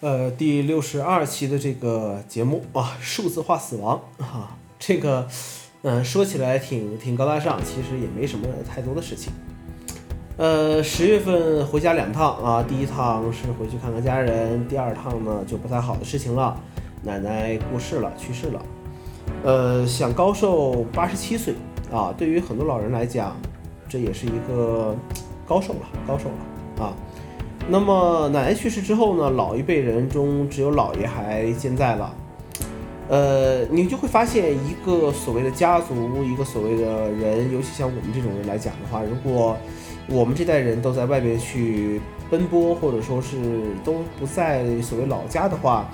[0.00, 5.26] 呃，第六十二期的这个节目啊，数字化死亡啊，这个，
[5.82, 9.32] 嗯，说起来挺挺高大上，其实也没什么太多的事情。
[10.36, 16.56] 呃，十月份回家两趟啊，第一趟是回去看看家人，第二趟呢就不太好的事情了，
[17.02, 18.62] 奶奶过世了，去世了。
[19.42, 21.54] 呃，享高寿八十七岁
[21.90, 23.36] 啊，对于很多老人来讲，
[23.88, 24.96] 这也是一个
[25.44, 26.94] 高寿了，高寿了啊。
[27.70, 32.14] 那么奶奶去世之后呢，老一辈人中只有姥爷还健在了。
[33.08, 39.54] 呃，你就会发现一个所谓的家族，一个所谓的人，尤其像我们这种人来讲的话，如果
[40.08, 43.36] 我们这代人都在外边去奔波，或者说是
[43.84, 45.86] 都不在所谓老家的话，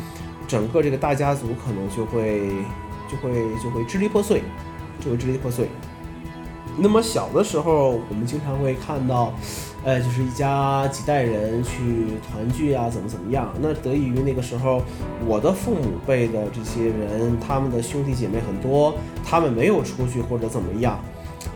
[0.47, 2.51] 整个这个大家族可能就会
[3.11, 4.43] 就会就会支离破碎，
[5.01, 5.67] 就会支离破碎。
[6.79, 9.33] 那么小的时候，我们经常会看到。
[9.87, 13.53] 呃，就是一家几代人去团聚啊，怎么怎么样？
[13.61, 14.81] 那得益于那个时候，
[15.27, 20.99] 我的父母辈的这些人，他们的兄弟姐妹很多，他们没有出去或者怎么样。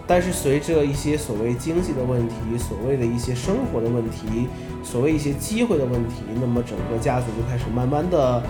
[0.06, 4.47] 但是随着一些所谓经济的问题，所谓的一些生活的问题，
[4.84, 8.42] 所谓一些机会的问题，那么整个家族就开始慢慢的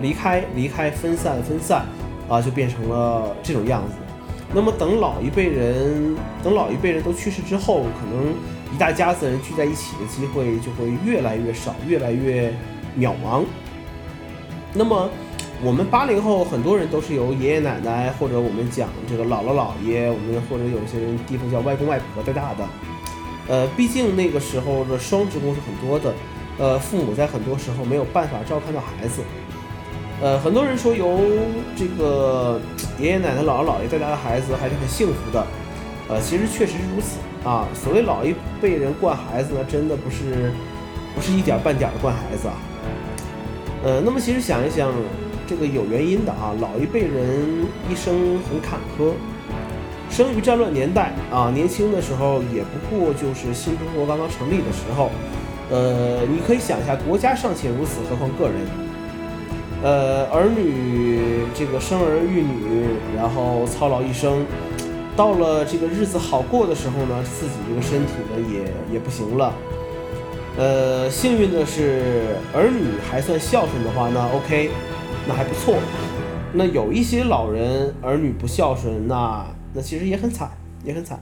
[0.00, 1.84] 离开，离开，分散，分散，
[2.28, 4.03] 啊，就变成了这种样子。
[4.54, 8.34] 那么等老一辈人，等老一辈人都去世之后，可能。
[8.72, 12.52] 一大家子人聚在一起的机会就会越来越少，越来越
[12.98, 13.44] 渺茫。
[14.72, 15.08] 那么，
[15.62, 22.66] 我们八零后很多人都是由爷爷奶奶或者我们讲这个姥姥姥爷，我们或者有些人地方叫外公外婆带大的。
[23.46, 26.12] 呃，毕竟那个时候的双职工是很多的，
[26.58, 29.22] 呃，父母在很多时候没有办法照看到孩子。
[30.20, 31.20] 呃，很多人说由
[31.76, 32.60] 这个
[32.98, 35.46] 爷爷奶奶、姥姥姥爷带大的孩子还是很幸福的。
[36.08, 37.66] 呃，其实确实是如此啊。
[37.74, 40.52] 所谓老一辈人惯孩子呢，真的不是
[41.14, 42.54] 不是一点半点的惯孩子啊。
[43.82, 44.92] 呃，那么其实想一想，
[45.46, 46.54] 这个有原因的啊。
[46.60, 49.12] 老一辈人一生很坎坷，
[50.10, 55.10] 生于战乱年代啊，年轻的时候也不过就是新中国刚刚成立的时候。
[55.70, 58.83] 呃，你可以想一下，国家尚且如此，何况个人？
[59.84, 64.46] 呃，儿女这个生儿育女，然后操劳一生。
[65.14, 69.52] 到了这个日子好过的时候呢，自己这个身体呢也也不行了。
[70.56, 74.70] 呃，幸运的是儿女还算孝顺的话，那 OK，
[75.28, 75.76] 那还不错。
[76.54, 79.44] 那有一些老人儿女不孝顺，那
[79.74, 80.50] 那其实也很惨，
[80.82, 81.20] 也很惨。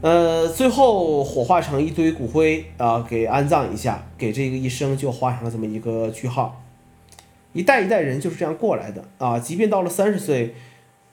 [0.00, 6.62] 呃，最后火化成一堆骨灰啊，给安葬一下，给这个一生就画上了这么一个句号。
[7.56, 10.54] 一代一代人就是这样过来的啊，即便到了三十岁。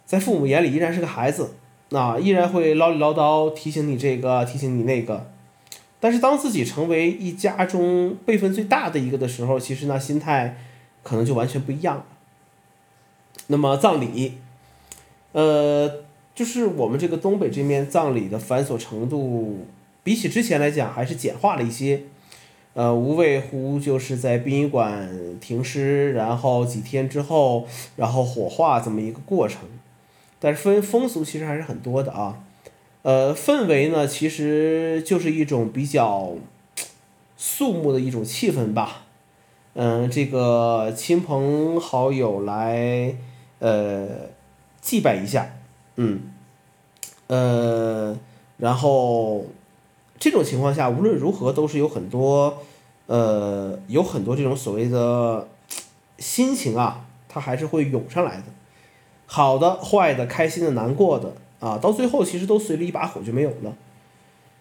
[0.06, 1.56] 在父母眼里依然是个孩子，
[1.92, 5.32] 啊，依然会唠里唠叨，提醒你这个，提醒你那个。
[6.02, 10.58] 但是当自己成为一家中辈分最大的一个的时候，其实那心态
[11.04, 12.06] 可能就完全不一样了。
[13.48, 14.40] 那么葬礼，
[15.32, 16.04] 呃，
[16.36, 19.66] 就是我们这个东北这面葬礼的繁琐程度，
[20.04, 22.04] 比起之前来讲还是简化了一些。
[22.74, 29.62] 呃，无外乎就是在殡仪馆停尸，然后几天之后，然后火化这么一个过程。
[30.40, 32.44] 但是风风俗其实还是很多的啊，
[33.04, 36.34] 呃，氛围呢其实就是一种比较
[37.38, 39.04] 肃穆的一种气氛吧，
[39.76, 43.16] 嗯，这个亲朋好友来
[43.60, 44.08] 呃
[44.82, 45.56] 祭拜一下，
[45.96, 46.32] 嗯，
[47.28, 48.18] 呃，
[48.58, 49.46] 然后
[50.24, 52.60] 这种情况下无论如何都是有很多
[53.08, 55.50] 呃有很多这种所谓的
[56.18, 58.44] 心情啊，它还是会涌上来的。
[59.26, 63.74] 好的、坏的、开心的、难过的啊，到最后其实都随着一把火就没有了。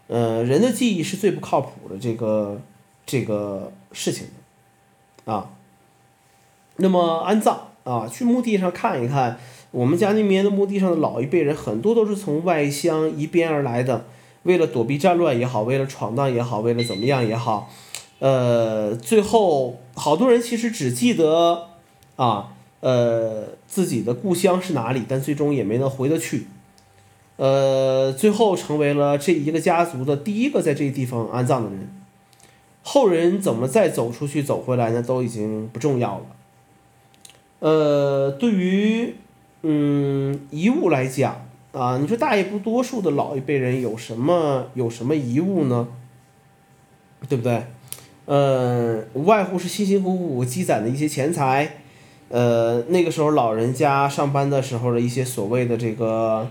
[0.09, 2.61] 呃，人的记忆是最不靠谱的这个
[3.07, 4.27] 这个事情
[5.27, 5.49] 啊。
[6.79, 9.39] 那么安葬啊，去墓地上看一看，
[9.71, 14.07] 我们家那边的墓地上的老一辈人很多都是从外乡移边而来的，
[14.45, 17.71] 为了躲避战乱也好，为了闯荡也好，为了怎么样也好，
[18.19, 21.69] 呃，最后好多人其实只记得
[22.17, 22.55] 啊。
[22.83, 25.05] 呃，自己的故乡是哪里？
[25.09, 26.49] 但最终也没能回得去。
[27.37, 31.89] 呃，最后成为了这一个家族的第一个在这个地方安葬的人。
[32.83, 35.01] 后人怎么再走出去、走回来呢？
[35.01, 36.27] 都已经不重要了。
[37.61, 39.15] 呃，对于
[39.63, 45.89] 嗯遗物来讲啊，你说大爷不多数的老一辈人有什么有什么遗物呢？
[47.29, 47.63] 对不对？
[48.27, 51.79] 呃，无外乎是辛辛苦苦积攒的一些钱财。
[52.29, 56.51] 呃，那个时候老人家上班的时候的一些所谓的这个，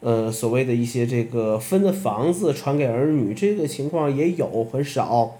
[0.00, 5.38] 呃，所谓的一些这个分的房子传给儿女，这个情况也有很少。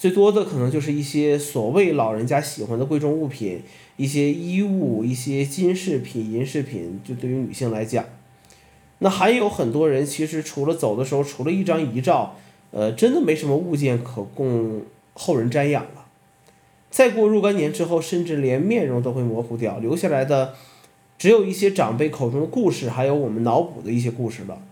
[0.00, 3.60] 最多的可能就是一些所谓老人家喜欢的贵重物品，
[3.98, 8.06] 一些衣物、一些金饰品、银饰品，就对于女性来讲。
[9.00, 12.36] 那还有很多人，其实除了走的时候，除了一张遗照，
[12.70, 14.80] 呃，真的没什么物件可供
[15.12, 16.06] 后人瞻仰了。
[16.88, 20.54] 再过若干年之后，甚至连面容都会模糊掉，留下来的
[21.18, 24.62] 只有一些长辈口中的故事，还有我们脑补的一些故事了。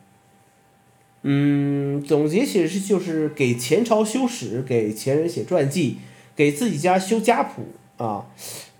[1.31, 5.99] 嗯，总结其实就是给前朝修史，给前人写传记，
[6.35, 7.67] 给自己家修家谱
[7.99, 8.27] 啊。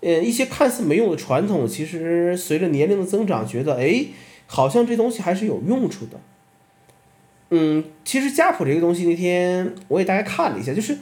[0.01, 4.05] 呃，一些看似没用的传统，其实随着年龄的增长，觉得哎。
[4.51, 6.19] 好像这东西还是有用处的，
[7.51, 10.97] 嗯，其实家谱这个东西，那天我给大家看了一下，就是，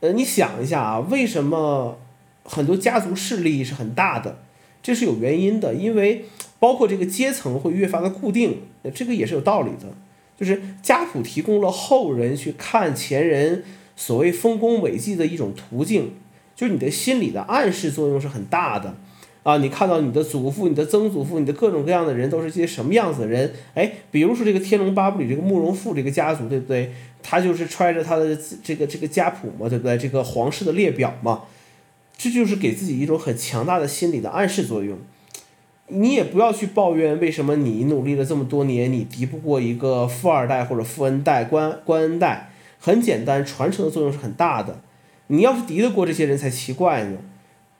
[0.00, 1.98] 呃，你想一下啊，为什么
[2.44, 4.38] 很多家族势力是很大的？
[4.82, 6.24] 这是有原因的，因为
[6.58, 8.62] 包括这个阶层会越发的固定，
[8.94, 9.92] 这个也是有道理的，
[10.38, 13.64] 就是家谱提供了后人去看前人
[13.96, 16.12] 所谓丰功伟绩的一种途径，
[16.54, 18.96] 就是你的心理的暗示作用是很大的。
[19.44, 23.50] 啊，你看到你的祖父、你的曾祖父、你的各种各样的人都是些什么样子的人？
[23.74, 26.92] 哎，比如说这个《天龙八部》里这个慕容复这个家族，对不对？
[27.22, 29.96] 他就是揣着他的这个这个家谱嘛，对不对？
[29.96, 31.44] 这个皇室的列表嘛，
[32.18, 34.98] 这就是给自己一种很强大的心理的暗示作用。
[35.88, 42.50] 你也不要去抱怨为什么你努力了这么多年，你敌不过一个富二代或者富恩代、官官恩代。
[42.80, 44.80] 很简单，传承的作用是很大的。
[45.26, 47.18] 你要是敌得过这些人才奇怪呢。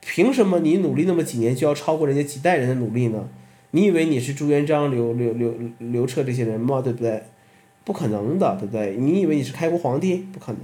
[0.01, 3.29] 凭什么你努力那么几年就要超过人家几代人的努力呢？
[3.71, 6.81] 你以为你是朱元璋、刘刘刘刘彻这些人吗？
[6.83, 7.23] 对不对？
[7.85, 8.97] 不可能的，对不对？
[8.97, 10.17] 你以为你是开国皇帝？
[10.33, 10.61] 不可能。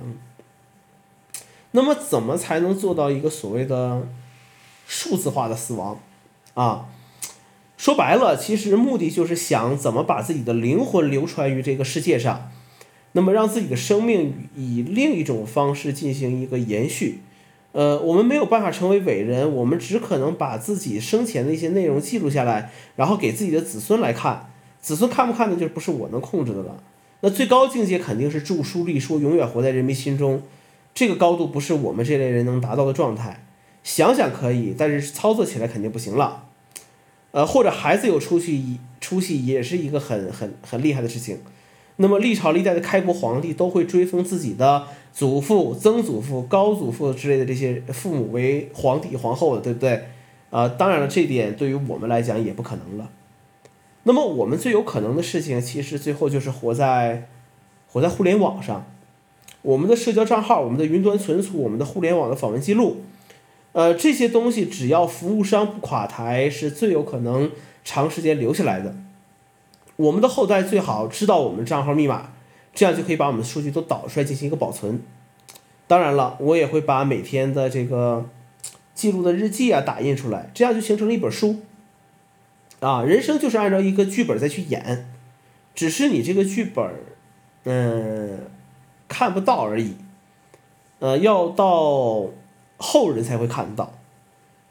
[1.72, 4.06] 那么怎么才能做到一个所谓的
[4.86, 6.00] 数字化的死亡？
[6.54, 6.86] 啊，
[7.84, 12.50] 说白了，其实目的就是想怎么把自己的灵魂流传于这个世界上，
[13.12, 17.20] 那么让自己的生命以另一种方式进行一个延续。
[17.72, 24.48] 呃，我们没有办法成为伟人，我们只可能把自己生前的一些内容记录下来，然后给自己的子孙来看。
[24.80, 26.82] 子孙看不看的，就不是我能控制的了。
[27.20, 30.40] 那最高境界肯定是著书立说，永远活在人民心中。
[30.94, 33.44] 这个高度不是我们这类人能达到的状态。
[33.82, 36.46] 想想可以，但是操作起来肯定不行了。
[37.34, 41.40] 呃，或者孩子有出息，出息也是一个很很很厉害的事情。
[41.96, 44.86] 那么历朝历代的开国皇帝都会追封自己的。
[45.12, 50.04] 祖父、曾祖父、高祖父之类的这些父母为皇帝、皇后的，对不对？
[50.50, 53.10] 啊，当然了，这点对于我们来讲也不可能了。
[54.04, 57.28] 那么我们最有可能的事情，其实最后就是活在
[57.88, 58.86] 活在互联网上，
[59.62, 62.98] 我们的社交账号、我们的云端存储、我们的互联网的访问记录，
[63.74, 67.52] 呃，这些东西只要服务商不垮台，是最有可能
[67.84, 68.96] 长时间留下来的。
[69.96, 72.30] 我们的后代最好知道我们账号密码。
[72.76, 75.00] 这样就可以把我们的数据都导出来进行一个保存。
[75.86, 78.28] 当然了，我也会把每天的这个
[78.96, 81.60] 记录的日记啊打印出来，这样就形成了一本书。
[82.80, 85.08] 啊，人生就是按照一个剧本再去演，
[85.72, 86.84] 只是你这个剧本，
[87.62, 88.40] 嗯，
[89.06, 89.94] 看不到而已。
[90.98, 92.24] 呃，要到
[92.84, 93.94] 后人才会看到。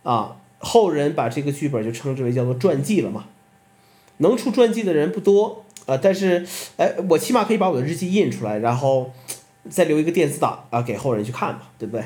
[0.04, 3.26] 啊，后人把这个剧本就称之为叫做传记了嘛。
[4.18, 5.64] 能出传记的人不多。
[5.86, 6.46] 啊，但是，
[6.78, 9.12] 哎，我起码可以把我的日记印出来，然后
[9.70, 12.06] 再留一个电子档啊，给后人去看嘛，对不对？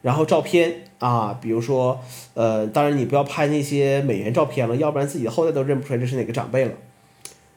[0.00, 2.00] 然后照片啊，比如说，
[2.32, 6.72] 呃，当然你不要拍那些美颜照片了，要不然自己的后代都认不出来这是哪个长辈了。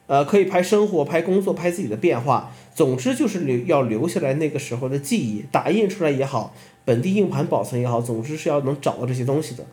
[0.06, 6.54] 呃，可以拍生活、拍工作、拍自己的变化，总之就是留要留下来那个时候的记忆，打印出来也好，
[6.88, 9.66] 本地硬盘保存也好，总之是要能找到这些东西的。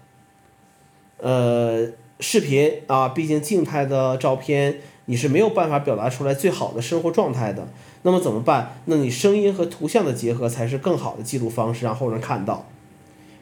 [1.19, 1.87] 呃，
[2.19, 4.81] 视频啊，毕竟静态的照片。
[5.05, 7.69] 你是没有办法表达出来最好的生活状态的，
[8.01, 8.79] 那么怎么办？
[8.85, 12.67] 那你声音和图像的结合才是更好的记录方式，让后人看到，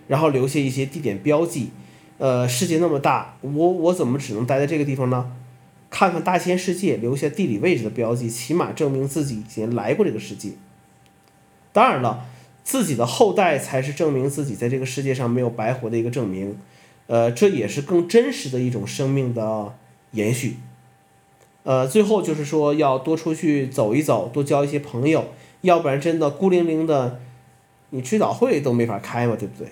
[0.07, 1.71] 然后留下一些地点标记。
[2.19, 5.31] 呃，世界那么大，我我怎么只能待在这个地方呢？
[5.89, 10.51] 看看大千世界，留下地理位置的标记，起码证明自己以前来过这个世界。
[11.71, 12.25] 当然了，
[12.63, 16.57] 自己的后代才是证明自己在这个世界上没有白活的一个证明。
[17.07, 19.75] 呃，这也是更真实的一种生命的
[20.11, 20.57] 延续。
[21.63, 25.27] 呃，最后就是说要多出去走一走，多交一些朋友，
[25.61, 27.19] 要不然真的孤零零的，
[27.89, 29.67] 你追悼会都没法开嘛，对不对？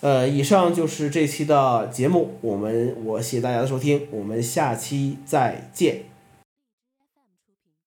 [0.00, 6.07] 呃，以上就是这期的节目，我们我谢谢大家的收听，我们下期再见。